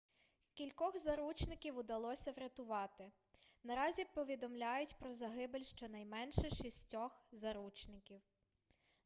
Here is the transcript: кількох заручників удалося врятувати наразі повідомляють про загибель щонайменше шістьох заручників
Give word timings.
кількох 0.53 0.97
заручників 0.97 1.77
удалося 1.77 2.31
врятувати 2.31 3.11
наразі 3.63 4.05
повідомляють 4.13 4.95
про 4.99 5.13
загибель 5.13 5.63
щонайменше 5.63 6.49
шістьох 6.49 7.21
заручників 7.31 8.21